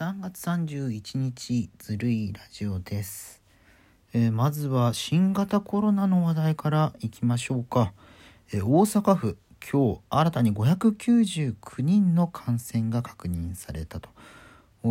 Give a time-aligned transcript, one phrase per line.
[0.00, 3.42] 3月31日ずるいラジオです、
[4.14, 7.92] えー、まずは新型コロナの話題からいきましょうか、
[8.50, 9.36] えー、大阪府
[9.70, 14.08] 今日新たに599人の感染が確認されたと。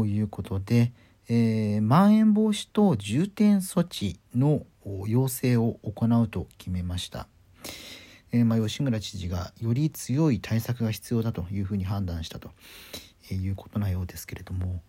[0.06, 0.92] いうことで、
[1.28, 4.62] えー、まん延防止等重点措置の
[5.08, 7.28] 要請を行うと決めました。
[8.32, 12.52] えー、まあ、吉村知事がより強い対策が必要だというふうに判断したと
[13.32, 14.84] いうことなようですけれども、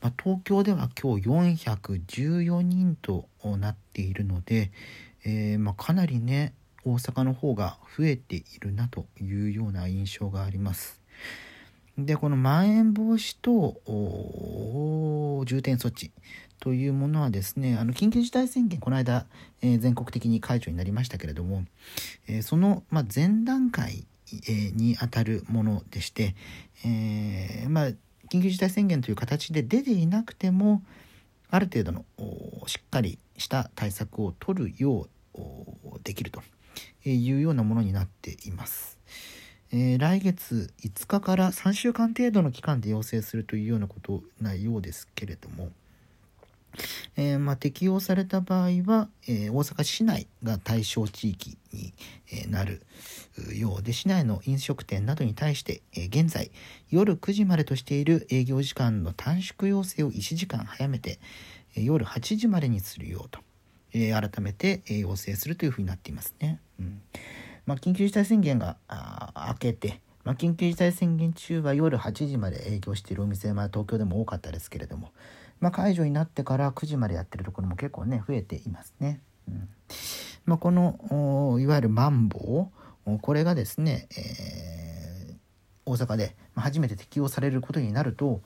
[0.00, 4.70] まあ、東京では今日414人となっているので、
[5.24, 6.54] えー、ま、かなりね
[6.84, 11.00] 大阪の方が増えているなというような印象があります。
[11.98, 13.76] でこのまん延防止等
[15.44, 16.12] 重点措置
[16.58, 19.26] というものはですねあの緊急事態宣言この間、
[19.60, 21.64] えー、全国的に解除になりましたけれども、
[22.26, 24.06] えー、その、ま、前段階、
[24.76, 26.36] にあたるものでして、
[26.84, 27.90] えまあ
[28.30, 30.82] 緊急事態宣言という形で出ていなくても
[31.50, 32.04] ある程度の
[32.66, 36.42] しっかりした対策を取るようできると
[37.04, 38.98] いうようなものになっています。
[39.72, 45.70] えー、来月5日から3週間程度の期間で要請するというようなことなようですけれども、
[47.16, 51.92] えー、まあ、適用された場合は、えー、大阪市内が対象地域に、
[52.48, 52.82] なる
[53.56, 56.50] ようで市内の飲食店などに対して、え現在
[56.88, 61.18] 夜9時までとしている営業時間の短縮要請を1時間早めて、
[61.74, 63.40] 夜8時までにするようと、
[63.92, 66.60] え改めて、要請するというふうになっていますね。
[66.78, 67.02] うん
[67.66, 68.76] まあ、緊急事態宣言が
[69.48, 75.12] 明けてまあ、緊急事態宣言中は夜8時まで営業しているお店は東京でも多かったですけれども、
[75.60, 79.20] まあ、解除になってから9時までやってるところも結構ね増えていますね。
[79.48, 79.68] うん
[80.46, 82.70] まあ、このいわゆるマンボ
[83.06, 85.36] ウこれがですね、えー、
[85.84, 88.40] 大阪で初めて適用されることになると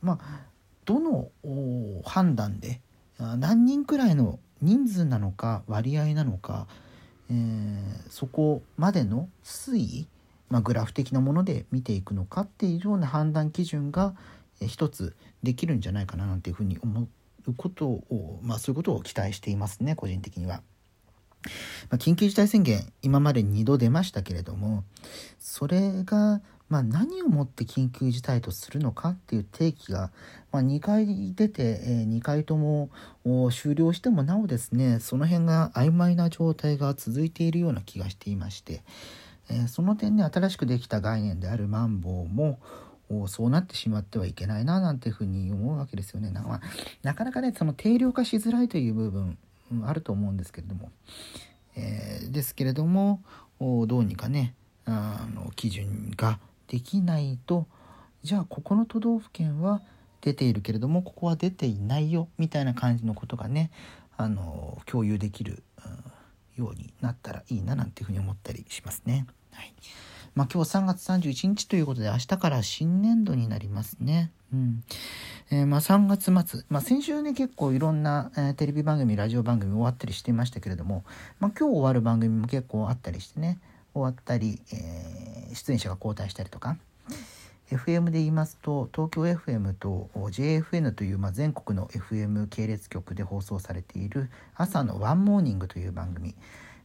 [0.00, 0.46] まあ
[0.84, 1.30] どの
[2.04, 2.80] 判断で
[3.18, 6.66] 何人くらいの人数なのか割合なのか、
[7.30, 10.08] えー、そこまでの推移、
[10.48, 14.14] まあ、グラフ的なもので見ていくのかっていうような判断基準が、
[14.66, 17.08] 一つできるんじゃないかななんていうふうに思
[17.46, 20.62] うことを、まあ、そういうことを期待していますね個人的には。
[21.88, 24.84] まあ、緊急事態宣言今まで2度出ましたけれども
[25.38, 30.12] それがまあ、何をもって緊急事態とするのかっていう定義が、
[30.52, 32.90] まあ、2回出て、えー、2回とも
[33.50, 38.84] 終了してもなおですねその辺が曖昧な状態が続いているような気がしていまして、
[39.50, 42.60] えー、その点ね新しくできた概念であるマンボウも
[43.26, 46.30] そうなってしまってはいけないななんていうふうに思うわけですよね。
[46.30, 46.60] な,、まあ、
[47.02, 49.38] なかなかねその定量化しづらいという部分、
[49.72, 50.90] うん、あると思うんですけれども、
[51.76, 53.22] えー、ですけれども
[53.58, 54.54] どうにかね
[54.84, 56.38] あの基準が
[56.68, 57.66] できないと
[58.22, 59.82] じゃあここの都道府県は
[60.20, 63.70] 出ているけれどもここは出ていないよみたいな感じのことがね
[64.16, 65.62] あの共有できる、
[66.56, 69.26] うん、ようになったらいいななんていうふうに思ったりしますね。
[69.52, 69.74] はい
[70.34, 74.30] まあ、今日3月31日ということで明日から新年度になりますね。
[74.52, 74.84] うん。
[75.50, 81.04] えー、まあ、3月末、まあ、先週ね結構いろんな、えー、テレビ番組ラジオ番組終わったりしていましたけれども、
[81.40, 83.58] まあ、今日終わる番組も結構あったりしてね
[83.92, 86.76] 終わったり、えー、出演者が交代したりとか
[87.70, 96.34] FM で言いますと東京 FM と JFN という、まあ、全国の FM 系列局で放送されている朝の ONE MORNING という番組。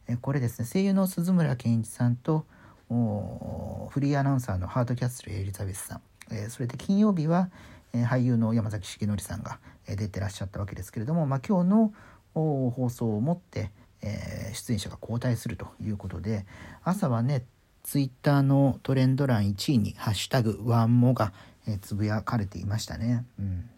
[0.08, 2.46] えこれですね声優の鈴村健一さんと
[2.88, 7.50] フリーアナウンサーのハードキャッスルエリザベスさん、えそれで金曜日は、
[7.92, 11.92] え俳優の山崎樹範さんが、え出てらっしゃったわけですけれども、まあ、今日の
[12.34, 13.70] 放送をもって、
[14.02, 16.44] え出演者が交代するということで
[16.84, 17.44] 朝はね
[17.82, 21.32] ツイッターのトレンド欄1位に「ハッシュタグワンモ」が、
[21.66, 23.24] えつぶやかれていましたね。
[23.38, 23.70] うん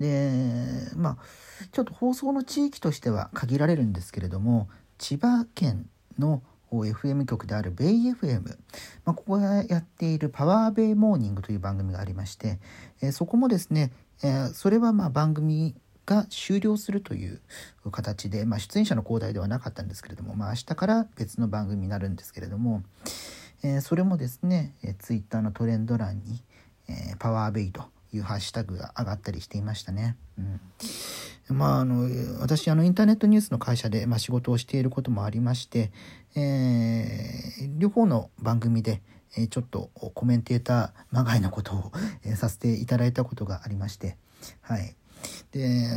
[0.00, 1.16] でまあ
[1.70, 4.68] ちょっと放送の地域としては限られるんですけれども
[4.98, 6.42] 千葉県の
[6.80, 8.56] FM 局であるベイ FM、
[9.04, 12.58] まあ、ここがやっているパワーベイモーニングという番組がありまして、
[13.00, 13.92] えー、そこもですね、
[14.22, 15.74] えー、それはまあ番組
[16.06, 17.40] が終了するという
[17.90, 22.82] 形で、まあ、出演者の交代ではなかったんですけれども、まあ、明日から別の番組になるんですけれども、
[23.62, 26.42] えー、それもですね、えー、ツイッターのトレンド欄に、
[26.88, 30.16] えー、パワーベイというハッシュタグが上がったりしていましたね。
[30.38, 30.60] うん。
[31.48, 32.08] まあ、あの
[32.40, 35.90] 私あのインターネットニュースの会社で、まあ、仕事をしていることもありまして、
[36.36, 39.02] えー、両方の番組で、
[39.36, 41.92] えー、ちょっとコメンテーターまがいのことを、
[42.24, 44.16] えー、させていただいたことがありまして、
[44.60, 44.94] はい、
[45.50, 45.88] で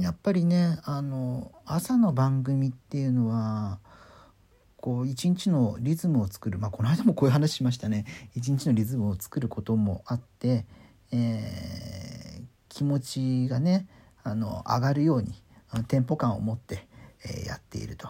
[0.00, 3.78] やっぱりねあの朝の番組っていうのは
[4.84, 8.04] こう一日のリズムを作る、まあ、この間もこういう話しましたね。
[8.34, 10.66] 一日のリズムを作ることもあって、
[11.12, 13.86] えー、気持ちがね
[14.22, 15.34] あの上がるように
[15.88, 16.86] テンポ感を持って、
[17.24, 18.08] えー、やっていると。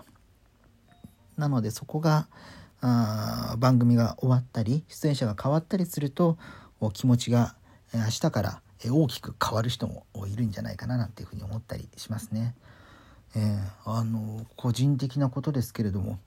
[1.36, 2.28] なのでそこが
[2.80, 6.38] あ番組が終わったり出演者が変わったりすると
[6.92, 7.56] 気持ちが
[7.94, 12.54] 明日から大きく変わる人もいるんじゃないかななんていうふうに思ったりしますね。
[13.36, 16.18] えー、あの個人的なことですけれども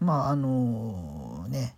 [0.00, 1.74] まああのね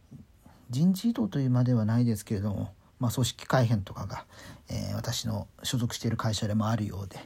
[0.71, 4.25] 人事異動というまではないですけれども、まあ、組織改変とかが、
[4.71, 7.19] えー、私の所属している会社でもあるようで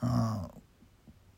[0.00, 0.48] あ、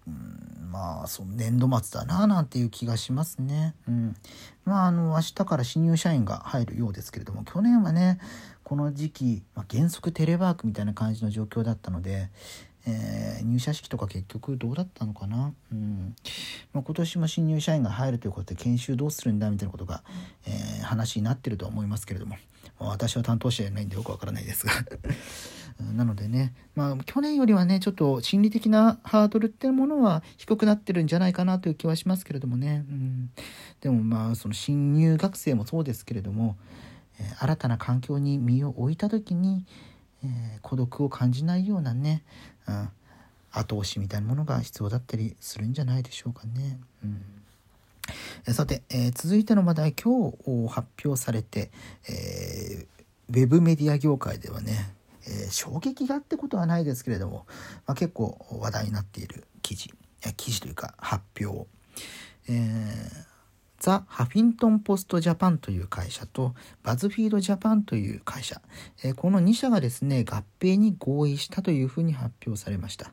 [0.06, 3.75] うん、まあその年度末だななんていう気がしますね。
[3.88, 4.16] うん、
[4.64, 8.19] まああの明日から新入社員が入るようですけれども去年はね
[8.64, 12.31] この時期、まあ、原則テレワークみたいな感じの状況だったので、
[12.87, 16.14] えー、入社式とか結局どうだったのかな、うん。
[16.72, 20.02] まあ、今年も新入社員が入るということで研修どうするんだみたいなことが、
[20.46, 22.37] えー、話になってるとは思いますけれども、
[22.79, 24.73] 私は担当者じゃないんでよくわからないですが。
[25.97, 33.31] なのでね、まあ、去年よりはねちょっと心理的なハードルっていうものは低くなってるんじゃないかなという気はしますけれどもね、うん、
[33.81, 36.56] でもまあその新入学生もそうですけれども、
[37.19, 39.67] えー、新たな環境に身を置いた時に
[40.25, 42.23] えー、孤独を感じないようなね、
[42.67, 42.88] うん、
[43.53, 46.79] 後押しみたいなものが必要だったりするんじゃないでしょうかね。
[47.05, 47.23] うん、
[48.52, 50.37] さて、えー、続いての話題今日
[50.69, 51.70] 発表されて、
[52.08, 54.94] えー、ウェブメディア業界ではね、
[55.26, 57.46] えー、衝撃がってことはないですけれども、
[57.87, 59.94] まあ、結構話題になっている記事
[60.37, 61.67] 記事というか発表、
[62.49, 63.25] えー、
[63.79, 68.61] ザ・ハフィントン・ポスト・ジャパンという会社とバズフィード・ジャパンという会社、
[69.02, 73.12] えこの2社がですね合併に合意したというふうに発表されました、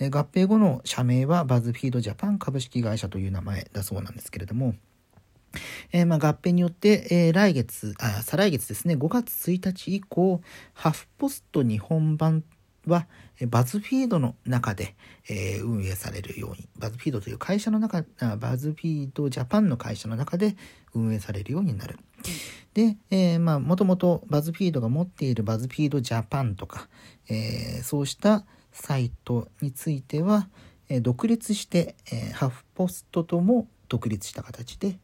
[0.00, 4.74] 合併後の社名はバズフィード・ジャパン株式会社という名前だそうなんですけれども
[5.92, 10.40] えー、まあ、合併によって、えー、来月あ再来月ですね5月1日以降
[10.74, 12.44] ハフポスト日本版
[12.86, 13.06] は
[13.46, 14.96] バズフィードの中で、
[15.28, 18.04] えー、運営されるように、バズフィードという会社の中、
[18.38, 20.56] バズフィードジャパンの会社の中で
[20.94, 21.98] 運営されるようになる。
[22.74, 26.88] で、えー、まあ、もともとバズフィードが持っているバズフィードジャパンとか、
[27.28, 30.48] えー、そうしたサイトについては、
[30.88, 34.98] え独立して、えハフポストとも独立した形で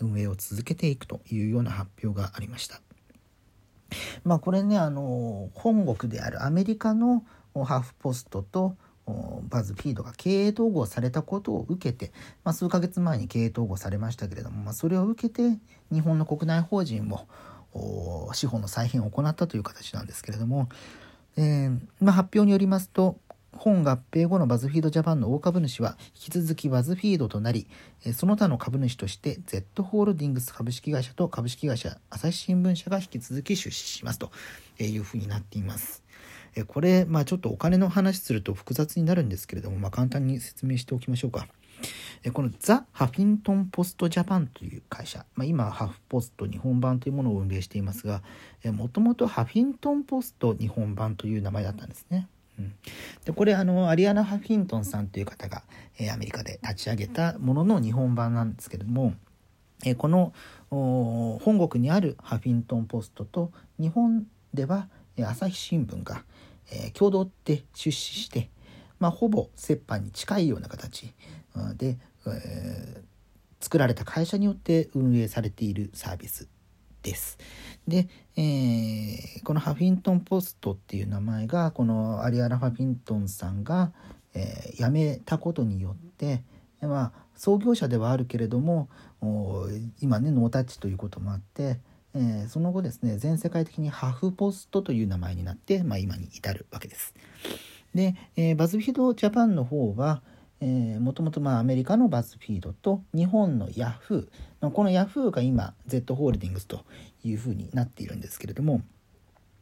[0.00, 2.80] 運営を続けていくというような発表がありました。
[4.24, 8.76] まあこれねあの本国であるアメリカのハーフポストと
[9.48, 12.12] バズフィードが経営統合されたことを受けて、
[12.44, 15.58] まあ、数ヶ月前に経営統合されましたけれども、まあ、それを受けて
[15.92, 17.26] 日本の国内法人も
[18.32, 20.68] 資本の再編を行ったという形なんですけれども、
[21.36, 23.16] えーまあ、発表によりますと
[23.52, 27.68] 本合併後のバズフィードジャパンの大株主は引き続きバズフィードとなり、
[28.14, 34.32] その他の株主として Z ホールディングス株式会社と株式会社朝日新聞社が引き続き出資しますと
[34.78, 36.02] いうふうになっています。
[36.66, 41.46] これ、まあちょっとお金の話すると複雑になるんですけれども、まあ簡単に説明しておきましょうか。
[42.32, 48.22] このザ・ハフィントン・ポスト・ジャパンという会社、まあ、今ハフポスト日本版というものを運営していますが
[48.72, 52.28] もともとハフィントン・ポスト日本版という名前だったんですね。
[52.58, 52.74] うん、
[53.24, 55.62] でこれあのアリアナ・ハフィントンさんという方が、
[55.98, 59.14] えー、アメリカで立ち上げたものの日本版なんですけれども、
[59.84, 60.32] えー、この
[60.70, 64.88] 本国にあるハフィントン・ポストと日本では、
[65.18, 66.24] 朝日新聞が、
[66.70, 68.48] え共同で出資して、
[68.98, 71.12] まあ、ほぼ折半に近いような形
[71.76, 73.02] で、え
[73.62, 76.48] 作られた会社によって運営されているサービス
[77.02, 77.38] です。
[77.86, 83.92] で、えー、このハフィントン・ポストっていう名前がこのアリアナ・ハフィントンさんが、
[84.34, 86.42] えー、辞めたことによって、
[86.80, 88.88] まあ、創業者ではあるけれども
[90.00, 91.78] 今ねノータッチということもあって、
[92.14, 97.14] えー、その後ですね全世界的にハフポストという名前になって、まあ、今に至るわけです。
[97.94, 100.22] で、えー、バズフィードジャパンの方は、
[100.64, 106.84] えー、もともとまアメリカのバズフィードと日本のヤフーこのヤフーが今 Z ホールディングスと
[107.24, 108.80] いうふうになっているんですけれども、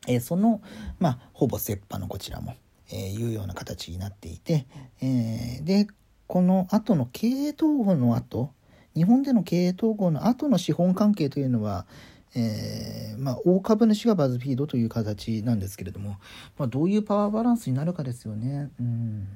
[0.07, 0.61] えー、その、
[0.99, 2.55] まあ、ほぼ折半のこちらも、
[2.93, 4.67] えー、いうような形になっていて、
[5.01, 5.87] えー、で
[6.27, 8.53] この後の経営統合の後
[8.95, 11.87] 日本での経営統合の後の資本関係というのは、
[12.35, 16.19] えー、まあ、大株主がバズフィードという形なんですけれども、
[16.59, 18.71] まあ、どういうパワーバランスになるかですよね。
[18.79, 19.29] うん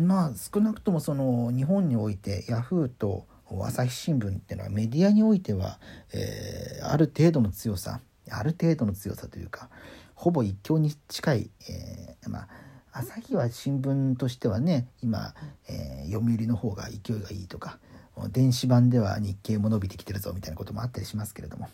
[0.00, 3.26] まあ少なくともその日本においてヤフーと
[3.62, 5.78] 朝日新聞っていうのはメディアにおいては、
[6.14, 9.68] えー、ある程度の強さある程度の強さというか
[10.14, 12.48] ほぼ一強に近い、えー、まあ
[12.92, 15.34] 朝日は新聞としてはね今、
[15.68, 17.78] えー、読売の方が勢いがいいとか
[18.32, 21.68] 電子版では日経も伸びてきてるぞみたいなこともあったりしますけれども、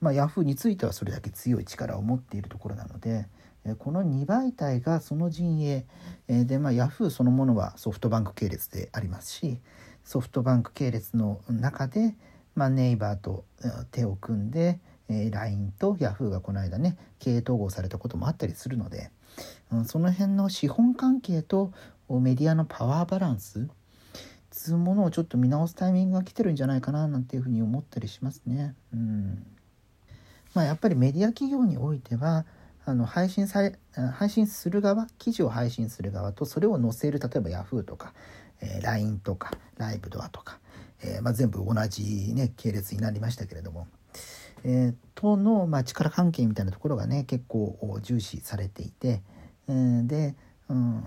[0.00, 3.26] まあ、ヤフーについてはそれだけ強い力を持っているところなので
[3.78, 5.86] この2媒体がその陣営
[6.28, 9.60] で、まあ、ヤフーそのものはソフトバンク系列でありますし
[10.04, 12.16] ソフトバンク系列の中で、
[12.56, 13.44] まあ、ネイバーと
[13.92, 19.10] 手を組んで LINE とヤフーがこの間ね経営統合されたこともあったりするので、
[19.84, 21.72] その辺の資本関係と
[22.08, 23.68] メディアのパワーバランス
[24.50, 28.74] つうものをちょっと見直すタイミングが来てるんじゃないかななんていうふうに思ったりしますね。
[28.92, 29.46] うん
[30.54, 32.44] まあ、やっぱりメディア企業においては
[32.84, 33.78] あの配信され
[34.14, 38.12] 配信する側記事を配信する側とそれを載せる例えば Yahoo とか、
[38.60, 40.58] えー、LINE とかライブドアとか、
[41.02, 43.86] えーまあ、全部同じ、ね、系列になりましたけれども、
[44.64, 49.22] えー、との、まあ、力関係みたいなところがね結構重視されていて、
[49.68, 50.34] えー、で、
[50.68, 51.04] うん、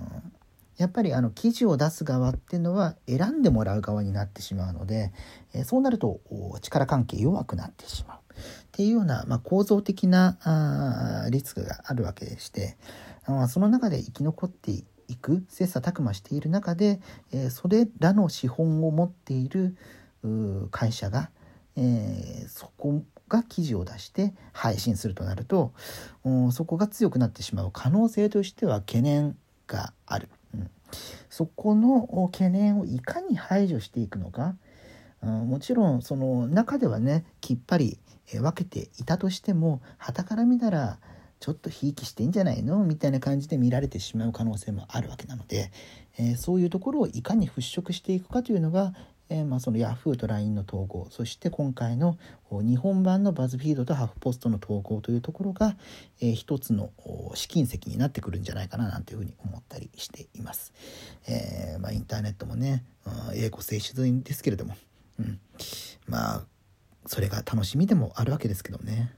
[0.78, 5.12] やっぱりあの記事を出す側っていうのは選んでもらう側になってしまうので、
[5.54, 6.20] えそうなると
[6.62, 8.25] 力関係弱くなってしまう。
[8.36, 12.78] っていうような、まあ、構造的なあリスクがあるわけでして
[13.26, 14.84] あその中で生き残ってい
[15.16, 17.00] く切磋琢磨している中で、
[17.32, 19.76] えそれらの資本を持っている
[20.72, 21.30] 会社が、
[21.76, 25.74] えー、そこが記事を出して配信するとなると
[26.52, 29.36] そこが強くなってしまう可能性としては懸念
[29.68, 30.30] がある。
[30.54, 30.70] うん
[31.30, 34.56] そこの懸念をいかに排除していくのか、
[35.26, 37.98] うん、もちろんその中ではねきっぱり
[38.32, 41.00] 分けていたとしても旗から見たら
[41.40, 42.84] ちょっとひいきしてんじゃないの？
[42.86, 45.72] みたいな感じで見られてしまう可能性もあるわけなので、
[46.18, 48.94] えー、そういうところをいかに払拭していくかというのが、
[49.30, 52.18] えー、まあ、その Yahoo と LINE の統合そして今回の
[52.50, 55.76] 日本版のバズフィードとハフポストの統合というところが、
[56.22, 56.92] えー、一つの
[57.34, 60.74] 試金石になってくるんじゃないかななんていうふうに思ったりしています。
[61.28, 64.76] え、まあ、インターネットもね、うん、英語性自然ですけれども、
[65.20, 65.40] うん、
[66.08, 66.46] まあ
[67.06, 69.16] それが楽しみでもあるわけですけどね。